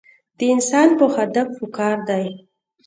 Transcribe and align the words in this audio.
د 0.37 0.39
انسان 0.53 0.89
پۀ 0.97 1.05
هدف 1.17 1.47
پکار 1.59 1.97
دے- 2.07 2.23